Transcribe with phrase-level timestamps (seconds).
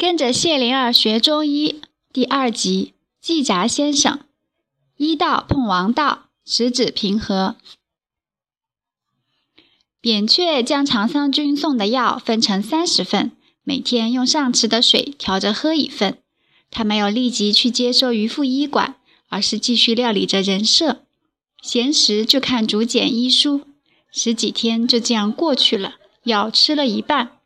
[0.00, 4.20] 跟着谢灵儿学中医第二集，季札先生。
[4.96, 7.56] 医道碰王道，十指平和。
[10.00, 13.32] 扁鹊将长桑君送的药分成三十份，
[13.62, 16.16] 每天用上池的水调着喝一份。
[16.70, 18.96] 他没有立即去接收渔父医馆，
[19.28, 21.02] 而是继续料理着人设。
[21.60, 23.66] 闲时就看竹简医书，
[24.10, 25.96] 十几天就这样过去了。
[26.22, 27.39] 药吃了一半。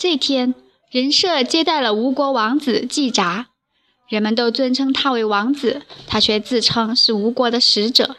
[0.00, 0.54] 这天，
[0.90, 3.48] 人设接待了吴国王子季札，
[4.08, 8.16] 人们都尊称他为王子，他却自称是吴国的使者。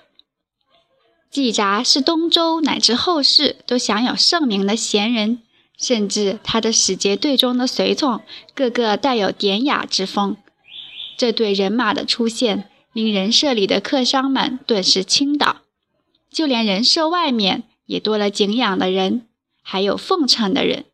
[1.31, 5.41] 季札是东周乃至后世都享有盛名的贤人，
[5.75, 8.21] 甚至他的使节队中的随从
[8.53, 10.37] 个个带有典雅之风。
[11.17, 15.61] 这对人马的出现，令人设里的客商们顿时倾倒，
[16.29, 19.25] 就连人设外面也多了敬仰的人，
[19.63, 20.85] 还有奉承的人。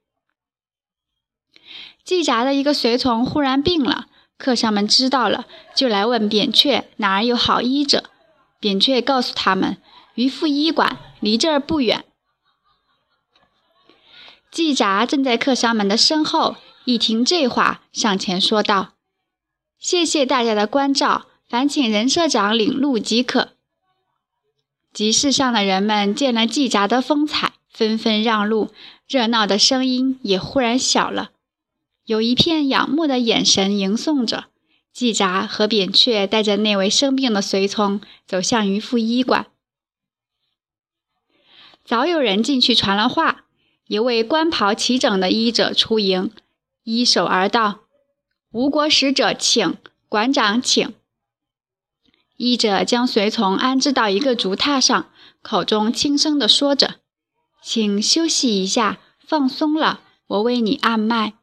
[2.08, 4.06] 季札的一个随从忽然病了，
[4.38, 8.06] 客商们知道了，就来问扁鹊哪儿有好医者。
[8.62, 9.76] 扁鹊告诉他们，
[10.16, 12.06] 渔父医馆离这儿不远。
[14.50, 18.94] 季札正在客商们的身后，一听这话，上前说道
[19.78, 23.50] ：“谢谢大家的关照，烦请任社长领路即可。”
[24.94, 28.70] 集市上的人们见了季札的风采，纷纷让路，
[29.06, 31.32] 热闹的声音也忽然小了。
[32.08, 34.46] 有一片仰慕的眼神迎送着
[34.94, 39.48] 季札和扁鹊，带着那位生病的随从走向渔夫医馆。
[41.84, 43.44] 早有人进去传了话，
[43.88, 46.32] 一位官袍齐整的医者出迎，
[46.84, 47.82] 依手而道
[48.54, 49.76] ：“吴国使者请，
[50.08, 50.94] 馆长请。”
[52.38, 55.10] 医者将随从安置到一个竹榻上，
[55.42, 57.02] 口中轻声地说着
[57.62, 61.34] ：“请休息一下，放松了，我为你按脉。”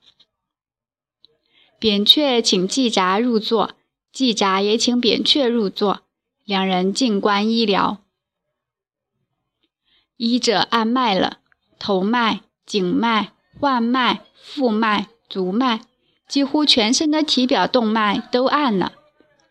[1.85, 3.73] 扁鹊请季札入座，
[4.11, 6.01] 季札也请扁鹊入座，
[6.43, 7.99] 两人静观医疗。
[10.17, 11.41] 医者按脉了，
[11.79, 15.83] 头脉、颈脉、腕脉、腹脉、足脉，
[16.27, 18.95] 几乎全身的体表动脉都按了。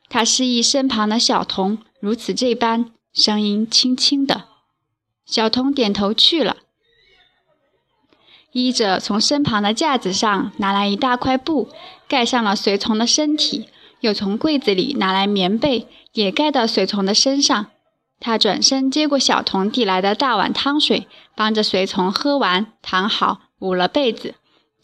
[0.10, 4.46] 他示意身旁的小童如此这般，声音轻轻的。
[5.28, 6.58] 小童点头去了。
[8.54, 11.70] 医者从身旁的架子上拿来一大块布，
[12.08, 13.68] 盖上了随从的身体，
[14.00, 17.68] 又从柜子里拿来棉被，也盖到随从的身上。
[18.20, 24.36] 他转身接过小童递来的大碗汤水，帮着随从喝完，躺好，捂了被子，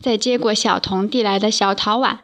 [0.02, 2.22] 再接过小童递来的小陶碗、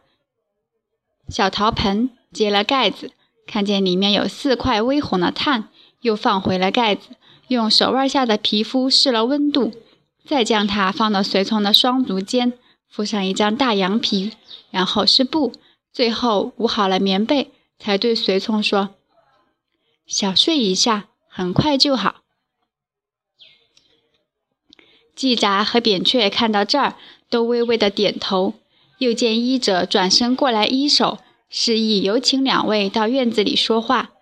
[1.30, 3.12] 小陶盆，揭了盖子，
[3.46, 5.70] 看见里面有四块微红的炭，
[6.02, 7.10] 又放回了盖子，
[7.50, 9.72] 用手腕下的皮肤试了温度。
[10.26, 12.54] 再将它放到随从的双足间，
[12.90, 14.32] 敷上一张大羊皮，
[14.72, 15.54] 然后是布，
[15.94, 18.96] 最后捂好了棉被，才对随从说
[20.08, 22.22] ：“小睡一下，很快就好。”
[25.16, 26.96] 季札和扁鹊看到这儿，
[27.30, 28.56] 都微微的点头。
[28.98, 31.20] 又见医者转身过来，一手
[31.50, 34.15] 示意有请两位到院子里说话。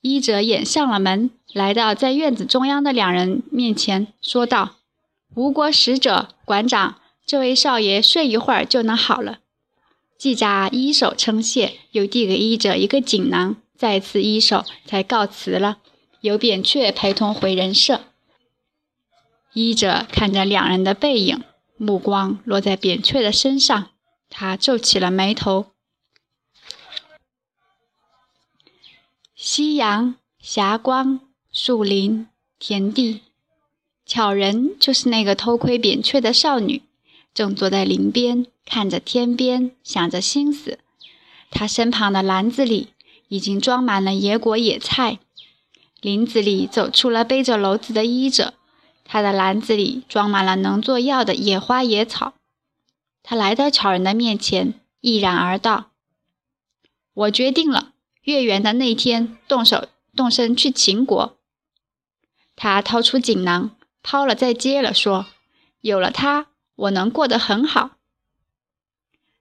[0.00, 1.30] 医者掩上了门。
[1.52, 4.76] 来到在院子中央的两人面前，说道
[5.34, 6.96] ：“吴国使者，馆长，
[7.26, 9.38] 这位少爷睡一会儿就能好了。”
[10.16, 15.78] 季札一手称谢，又递给医者一个锦囊，再次一手，才告辞了。
[16.20, 18.02] 由扁鹊陪同回人舍。
[19.54, 21.42] 医者看着两人的背影，
[21.78, 23.88] 目光落在扁鹊的身上，
[24.28, 25.72] 他皱起了眉头。
[29.42, 31.18] 夕阳，霞光。
[31.50, 32.26] 树林、
[32.58, 33.22] 田地，
[34.04, 36.82] 巧人就是那个偷窥扁鹊的少女，
[37.32, 40.78] 正坐在林边，看着天边，想着心思。
[41.50, 42.88] 她身旁的篮子里
[43.28, 45.18] 已经装满了野果野菜。
[46.02, 48.52] 林子里走出了背着篓子的医者，
[49.06, 52.34] 他的篮子里装满了能做药的野花野草。
[53.22, 55.86] 他来到巧人的面前，毅然而道
[57.14, 57.89] ：“我决定了，
[58.22, 61.36] 月圆的那天动手动身去秦国。”
[62.56, 65.26] 他掏出锦囊，抛了再接了，说
[65.80, 67.92] ：“有了它，我能过得很好。”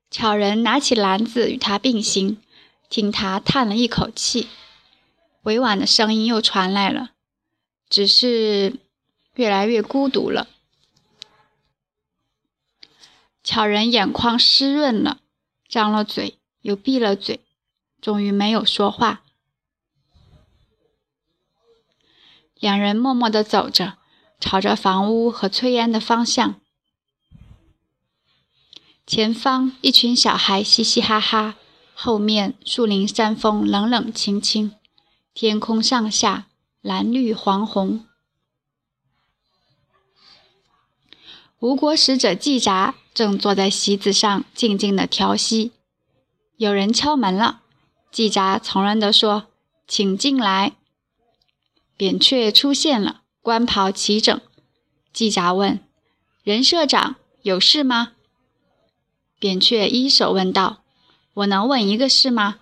[0.10, 2.42] 巧人拿起篮子与他并行，
[2.90, 4.48] 听他叹了一口气，
[5.44, 7.12] 委婉的声音又传来了
[7.90, 8.78] ：“只是
[9.36, 10.48] 越来越孤独了。”
[13.44, 15.20] 巧人眼眶湿润了，
[15.68, 17.42] 张了嘴，又闭了嘴，
[18.02, 19.22] 终于没有说话。
[22.60, 23.98] 两人默默地走着，
[24.40, 26.60] 朝着房屋和炊烟的方向。
[29.08, 31.56] 前方一群小孩嘻嘻哈哈，
[31.94, 34.76] 后面树林山峰冷冷清清，
[35.34, 36.48] 天空上下
[36.82, 38.06] 蓝绿黄红。
[41.60, 45.72] 吴国使者季札正坐在席子上静静的调息，
[46.58, 47.64] 有人敲门了。
[48.12, 49.48] 季札从容地说
[49.88, 50.74] ：“请进来。”
[51.96, 54.40] 扁鹊出现了，官袍齐整。
[55.14, 55.80] 季札问
[56.44, 58.14] ：“任社长有事吗？”
[59.40, 60.84] 扁鹊一手问道
[61.36, 62.60] ：“我能问一个事吗？”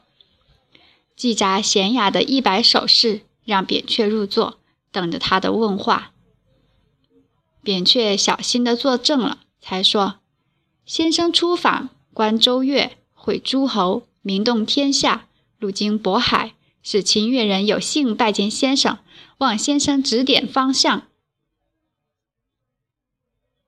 [1.15, 4.59] 季札娴雅的一摆手势，让扁鹊入座，
[4.91, 6.11] 等着他的问话。
[7.63, 10.19] 扁鹊小心的坐正了，才说
[10.85, 15.27] ：“先生出访，观周岳，会诸侯，名动天下，
[15.59, 18.99] 路经渤海，使秦越人有幸拜见先生，
[19.39, 21.03] 望先生指点方向。”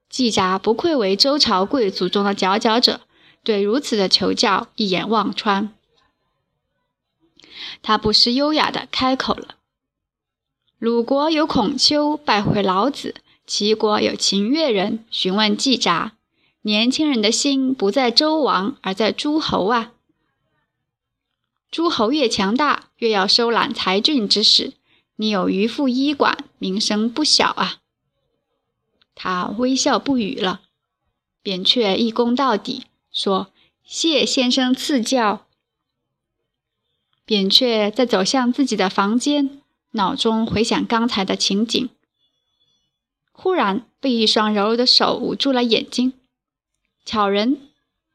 [0.10, 3.02] 季札不愧为周朝贵族中的佼佼者，
[3.44, 5.74] 对如此的求教一眼望穿。
[7.82, 9.56] 他不失优雅的开口了
[10.80, 13.16] ：“鲁国有孔丘拜会老子，
[13.46, 16.14] 齐国有秦越人询问季札。
[16.64, 19.94] 年轻人的心不在周王，而在诸侯啊！
[21.72, 24.74] 诸侯越强大，越要收揽才俊之士。
[25.18, 27.82] 你有渔父医馆，名声不小啊！”
[29.14, 30.62] 他微笑不语了，
[31.42, 33.52] 扁鹊一躬到底，说
[33.84, 35.46] ：“谢先生赐教。”
[37.26, 39.62] 扁鹊在走向自己的房间，
[39.92, 41.90] 脑中回想刚才的情景，
[43.32, 46.14] 忽然被一双柔柔的手捂住了眼睛。
[47.06, 47.70] 巧人，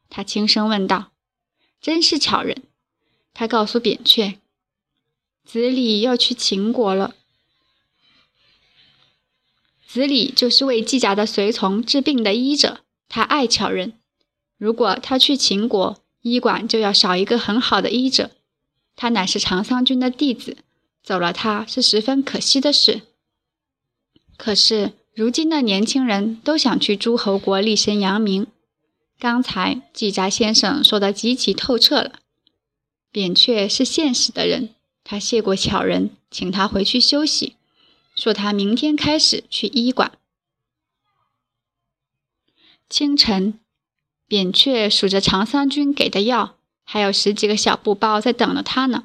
[0.08, 1.12] 他轻声问道
[1.80, 2.64] ：“真是巧人。”
[3.34, 4.38] 他告诉扁鹊
[5.44, 7.14] ：“子礼要去秦国了。”
[9.86, 13.92] 子礼就是为季札的随从治病的医者，他爱巧人。
[14.56, 18.30] 如果他去秦国，医馆就要少一个很好的医者。
[18.96, 20.56] 他乃是长桑君的弟子，
[21.02, 23.02] 走了他是十分可惜的事。
[24.36, 28.46] 可是如今的年轻人都想去诸侯国立身扬名。
[29.18, 32.20] 刚才季札先生说的极其透彻了。
[33.14, 34.74] 扁鹊是现实的人，
[35.04, 37.54] 他谢过巧人，请他回去休息。
[38.16, 40.18] 说他明天开始去医馆。
[42.88, 43.60] 清晨，
[44.26, 49.04] 扁鹊数着长桑君给的药，还有十几个小布包在等着他呢。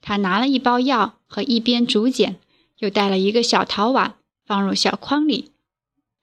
[0.00, 2.40] 他拿了一包药和一边竹简，
[2.78, 5.52] 又带了一个小陶碗，放入小筐里，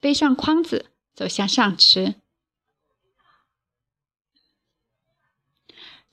[0.01, 2.15] 背上筐子，走向上池。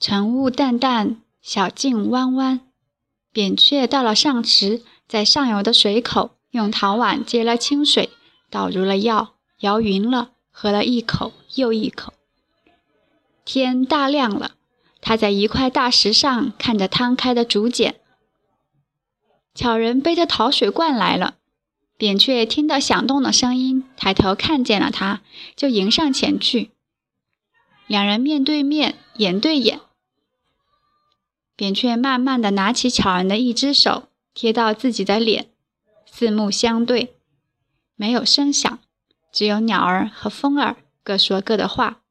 [0.01, 2.61] 晨雾淡淡，小径弯弯，
[3.33, 4.85] 扁鹊到了上池。
[5.09, 8.11] 在上游的水口，用陶碗接了清水，
[8.49, 12.13] 倒入了药，摇匀了，喝了一口又一口。
[13.45, 14.53] 天大亮了，
[15.01, 17.97] 他在一块大石上看着摊开的竹简。
[19.55, 21.37] 巧人背着陶水罐来了，
[21.97, 25.23] 扁鹊听到响动的声音，抬头看见了他，
[25.57, 26.71] 就迎上前去。
[27.89, 29.81] 两人面对面，眼对眼。
[31.59, 34.05] 扁鹊慢慢地拿起巧儿的一只手。
[34.33, 35.49] 贴到自己的脸，
[36.07, 37.17] 四目相对，
[37.97, 38.79] 没有声响，
[39.33, 42.03] 只有鸟儿和风儿各说各的话。